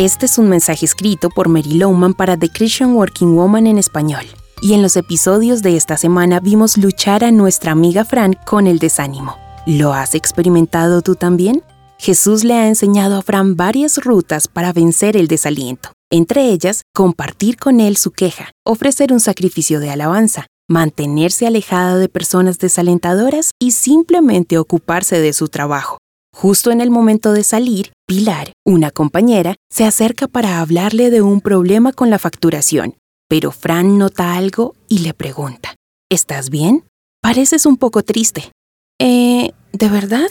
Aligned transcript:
Este 0.00 0.24
es 0.24 0.38
un 0.38 0.48
mensaje 0.48 0.86
escrito 0.86 1.28
por 1.28 1.50
Mary 1.50 1.74
Lowman 1.74 2.14
para 2.14 2.34
The 2.34 2.48
Christian 2.48 2.94
Working 2.94 3.36
Woman 3.36 3.66
en 3.66 3.76
español. 3.76 4.24
Y 4.62 4.72
en 4.72 4.80
los 4.80 4.96
episodios 4.96 5.60
de 5.60 5.76
esta 5.76 5.98
semana 5.98 6.40
vimos 6.40 6.78
luchar 6.78 7.22
a 7.22 7.30
nuestra 7.30 7.72
amiga 7.72 8.06
Fran 8.06 8.34
con 8.46 8.66
el 8.66 8.78
desánimo. 8.78 9.36
¿Lo 9.66 9.92
has 9.92 10.14
experimentado 10.14 11.02
tú 11.02 11.16
también? 11.16 11.62
Jesús 11.98 12.44
le 12.44 12.54
ha 12.54 12.66
enseñado 12.66 13.18
a 13.18 13.20
Fran 13.20 13.56
varias 13.56 13.98
rutas 13.98 14.48
para 14.48 14.72
vencer 14.72 15.18
el 15.18 15.28
desaliento. 15.28 15.92
Entre 16.10 16.46
ellas, 16.46 16.80
compartir 16.94 17.58
con 17.58 17.78
él 17.78 17.98
su 17.98 18.10
queja, 18.10 18.52
ofrecer 18.64 19.12
un 19.12 19.20
sacrificio 19.20 19.80
de 19.80 19.90
alabanza, 19.90 20.46
mantenerse 20.66 21.46
alejada 21.46 21.98
de 21.98 22.08
personas 22.08 22.58
desalentadoras 22.58 23.50
y 23.60 23.72
simplemente 23.72 24.56
ocuparse 24.56 25.20
de 25.20 25.34
su 25.34 25.48
trabajo. 25.48 25.98
Justo 26.32 26.70
en 26.70 26.80
el 26.80 26.90
momento 26.90 27.32
de 27.32 27.44
salir, 27.44 27.92
Pilar, 28.06 28.52
una 28.64 28.90
compañera, 28.90 29.56
se 29.70 29.84
acerca 29.84 30.28
para 30.28 30.60
hablarle 30.60 31.10
de 31.10 31.22
un 31.22 31.40
problema 31.40 31.92
con 31.92 32.10
la 32.10 32.18
facturación, 32.18 32.96
pero 33.28 33.52
Fran 33.52 33.98
nota 33.98 34.34
algo 34.34 34.74
y 34.88 34.98
le 34.98 35.14
pregunta, 35.14 35.74
¿Estás 36.10 36.50
bien? 36.50 36.84
Pareces 37.22 37.66
un 37.66 37.76
poco 37.76 38.02
triste. 38.02 38.50
Eh, 38.98 39.52
¿de 39.72 39.88
verdad? 39.88 40.28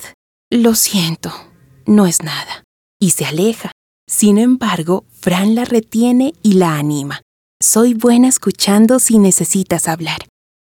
Lo 0.51 0.75
siento, 0.75 1.31
no 1.85 2.05
es 2.05 2.21
nada. 2.21 2.65
Y 2.99 3.11
se 3.11 3.25
aleja. 3.25 3.71
Sin 4.05 4.37
embargo, 4.37 5.05
Fran 5.13 5.55
la 5.55 5.63
retiene 5.63 6.33
y 6.43 6.53
la 6.53 6.75
anima. 6.75 7.21
Soy 7.61 7.93
buena 7.93 8.27
escuchando 8.27 8.99
si 8.99 9.19
necesitas 9.19 9.87
hablar. 9.87 10.27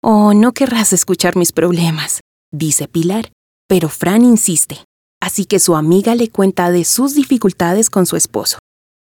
Oh, 0.03 0.33
no 0.33 0.53
querrás 0.53 0.95
escuchar 0.95 1.37
mis 1.37 1.53
problemas, 1.53 2.21
dice 2.51 2.89
Pilar, 2.89 3.31
pero 3.69 3.91
Fran 3.91 4.25
insiste 4.25 4.85
así 5.25 5.47
que 5.47 5.59
su 5.59 5.75
amiga 5.75 6.15
le 6.15 6.29
cuenta 6.29 6.71
de 6.71 6.85
sus 6.85 7.15
dificultades 7.15 7.89
con 7.89 8.05
su 8.05 8.17
esposo. 8.17 8.59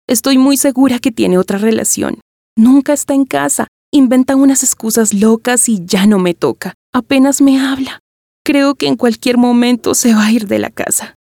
Estoy 0.08 0.38
muy 0.38 0.56
segura 0.56 0.98
que 0.98 1.12
tiene 1.12 1.36
otra 1.36 1.58
relación. 1.58 2.20
Nunca 2.56 2.94
está 2.94 3.12
en 3.12 3.26
casa, 3.26 3.66
inventa 3.92 4.34
unas 4.34 4.62
excusas 4.62 5.12
locas 5.12 5.68
y 5.68 5.84
ya 5.84 6.06
no 6.06 6.18
me 6.18 6.32
toca. 6.32 6.72
Apenas 6.94 7.42
me 7.42 7.60
habla. 7.60 8.00
Creo 8.46 8.76
que 8.76 8.86
en 8.86 8.96
cualquier 8.96 9.36
momento 9.36 9.94
se 9.94 10.14
va 10.14 10.24
a 10.24 10.32
ir 10.32 10.46
de 10.46 10.58
la 10.58 10.70
casa. 10.70 11.16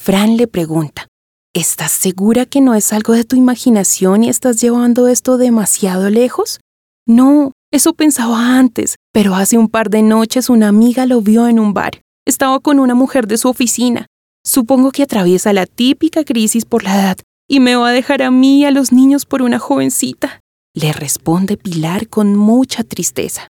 Fran 0.00 0.38
le 0.38 0.46
pregunta, 0.46 1.08
¿estás 1.54 1.92
segura 1.92 2.46
que 2.46 2.62
no 2.62 2.74
es 2.74 2.94
algo 2.94 3.12
de 3.12 3.24
tu 3.24 3.36
imaginación 3.36 4.24
y 4.24 4.30
estás 4.30 4.62
llevando 4.62 5.08
esto 5.08 5.36
demasiado 5.36 6.08
lejos? 6.08 6.58
No, 7.06 7.52
eso 7.70 7.92
pensaba 7.92 8.56
antes, 8.56 8.94
pero 9.12 9.34
hace 9.34 9.58
un 9.58 9.68
par 9.68 9.90
de 9.90 10.00
noches 10.00 10.48
una 10.48 10.68
amiga 10.68 11.04
lo 11.04 11.20
vio 11.20 11.48
en 11.48 11.58
un 11.58 11.74
bar. 11.74 12.00
Estaba 12.26 12.60
con 12.60 12.78
una 12.78 12.94
mujer 12.94 13.26
de 13.26 13.36
su 13.36 13.50
oficina. 13.50 14.06
Supongo 14.48 14.92
que 14.92 15.02
atraviesa 15.02 15.52
la 15.52 15.66
típica 15.66 16.24
crisis 16.24 16.64
por 16.64 16.82
la 16.82 16.94
edad 16.94 17.18
y 17.46 17.60
me 17.60 17.76
va 17.76 17.90
a 17.90 17.92
dejar 17.92 18.22
a 18.22 18.30
mí 18.30 18.60
y 18.60 18.64
a 18.64 18.70
los 18.70 18.92
niños 18.92 19.26
por 19.26 19.42
una 19.42 19.58
jovencita, 19.58 20.40
le 20.74 20.94
responde 20.94 21.58
Pilar 21.58 22.08
con 22.08 22.34
mucha 22.34 22.82
tristeza. 22.82 23.48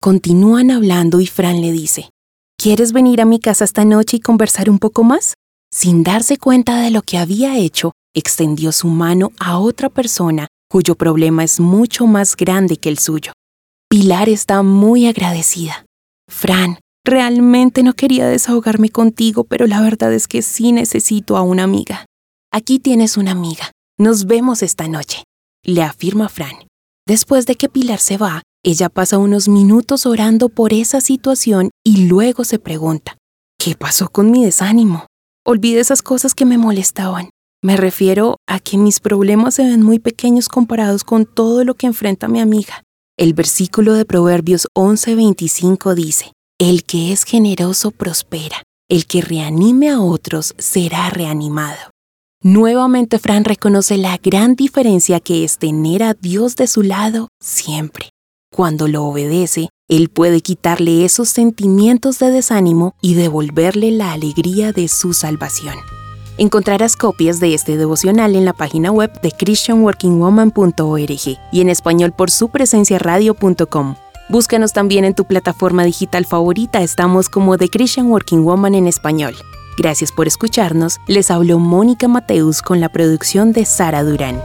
Continúan 0.00 0.70
hablando 0.70 1.20
y 1.20 1.26
Fran 1.26 1.60
le 1.60 1.70
dice, 1.70 2.08
¿Quieres 2.56 2.94
venir 2.94 3.20
a 3.20 3.26
mi 3.26 3.40
casa 3.40 3.66
esta 3.66 3.84
noche 3.84 4.16
y 4.16 4.20
conversar 4.20 4.70
un 4.70 4.78
poco 4.78 5.04
más? 5.04 5.34
Sin 5.70 6.02
darse 6.02 6.38
cuenta 6.38 6.80
de 6.80 6.90
lo 6.90 7.02
que 7.02 7.18
había 7.18 7.58
hecho, 7.58 7.92
extendió 8.14 8.72
su 8.72 8.88
mano 8.88 9.32
a 9.38 9.58
otra 9.58 9.90
persona 9.90 10.48
cuyo 10.70 10.94
problema 10.94 11.44
es 11.44 11.60
mucho 11.60 12.06
más 12.06 12.36
grande 12.36 12.78
que 12.78 12.88
el 12.88 12.98
suyo. 12.98 13.32
Pilar 13.90 14.30
está 14.30 14.62
muy 14.62 15.06
agradecida. 15.06 15.84
Fran, 16.26 16.78
Realmente 17.04 17.82
no 17.82 17.94
quería 17.94 18.28
desahogarme 18.28 18.88
contigo, 18.88 19.44
pero 19.44 19.66
la 19.66 19.80
verdad 19.80 20.12
es 20.12 20.28
que 20.28 20.40
sí 20.40 20.70
necesito 20.70 21.36
a 21.36 21.42
una 21.42 21.64
amiga. 21.64 22.06
Aquí 22.52 22.78
tienes 22.78 23.16
una 23.16 23.32
amiga. 23.32 23.72
Nos 23.98 24.26
vemos 24.26 24.62
esta 24.62 24.86
noche, 24.86 25.24
le 25.64 25.82
afirma 25.82 26.28
Fran. 26.28 26.54
Después 27.06 27.46
de 27.46 27.56
que 27.56 27.68
Pilar 27.68 27.98
se 27.98 28.16
va, 28.16 28.42
ella 28.64 28.88
pasa 28.88 29.18
unos 29.18 29.48
minutos 29.48 30.06
orando 30.06 30.48
por 30.48 30.72
esa 30.72 31.00
situación 31.00 31.70
y 31.84 32.06
luego 32.06 32.44
se 32.44 32.60
pregunta, 32.60 33.16
¿qué 33.58 33.74
pasó 33.74 34.08
con 34.08 34.30
mi 34.30 34.44
desánimo? 34.44 35.06
Olvidé 35.44 35.80
esas 35.80 36.02
cosas 36.02 36.34
que 36.34 36.44
me 36.44 36.58
molestaban. 36.58 37.30
Me 37.64 37.76
refiero 37.76 38.36
a 38.48 38.60
que 38.60 38.78
mis 38.78 39.00
problemas 39.00 39.54
se 39.54 39.64
ven 39.64 39.82
muy 39.82 39.98
pequeños 39.98 40.48
comparados 40.48 41.02
con 41.02 41.26
todo 41.26 41.64
lo 41.64 41.74
que 41.74 41.88
enfrenta 41.88 42.28
mi 42.28 42.40
amiga. 42.40 42.82
El 43.18 43.34
versículo 43.34 43.94
de 43.94 44.04
Proverbios 44.04 44.68
11:25 44.76 45.94
dice, 45.94 46.32
el 46.70 46.84
que 46.84 47.12
es 47.12 47.24
generoso 47.24 47.90
prospera, 47.90 48.62
el 48.88 49.06
que 49.06 49.20
reanime 49.20 49.90
a 49.90 50.00
otros 50.00 50.54
será 50.58 51.10
reanimado. 51.10 51.90
Nuevamente 52.40 53.18
Fran 53.18 53.44
reconoce 53.44 53.96
la 53.96 54.16
gran 54.18 54.54
diferencia 54.54 55.18
que 55.18 55.42
es 55.42 55.58
tener 55.58 56.04
a 56.04 56.14
Dios 56.14 56.54
de 56.54 56.68
su 56.68 56.82
lado 56.82 57.26
siempre. 57.40 58.10
Cuando 58.54 58.86
lo 58.86 59.02
obedece, 59.02 59.70
Él 59.88 60.08
puede 60.08 60.40
quitarle 60.40 61.04
esos 61.04 61.30
sentimientos 61.30 62.20
de 62.20 62.30
desánimo 62.30 62.94
y 63.00 63.14
devolverle 63.14 63.90
la 63.90 64.12
alegría 64.12 64.72
de 64.72 64.86
su 64.86 65.14
salvación. 65.14 65.74
Encontrarás 66.38 66.94
copias 66.94 67.40
de 67.40 67.54
este 67.54 67.76
devocional 67.76 68.36
en 68.36 68.44
la 68.44 68.52
página 68.52 68.92
web 68.92 69.10
de 69.20 69.32
christianworkingwoman.org 69.32 71.38
y 71.52 71.60
en 71.60 71.68
español 71.68 72.12
por 72.16 72.30
su 72.30 72.50
presencia 72.50 73.00
radio.com. 73.00 73.96
Búscanos 74.32 74.72
también 74.72 75.04
en 75.04 75.12
tu 75.12 75.26
plataforma 75.26 75.84
digital 75.84 76.24
favorita, 76.24 76.80
estamos 76.80 77.28
como 77.28 77.58
The 77.58 77.68
Christian 77.68 78.06
Working 78.06 78.44
Woman 78.46 78.74
en 78.74 78.86
español. 78.86 79.34
Gracias 79.76 80.10
por 80.10 80.26
escucharnos, 80.26 81.00
les 81.06 81.30
habló 81.30 81.58
Mónica 81.58 82.08
Mateus 82.08 82.62
con 82.62 82.80
la 82.80 82.88
producción 82.88 83.52
de 83.52 83.66
Sara 83.66 84.02
Durán. 84.02 84.40